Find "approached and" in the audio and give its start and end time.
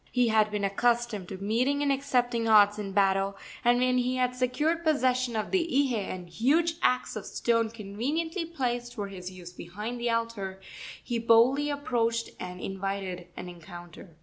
11.69-12.59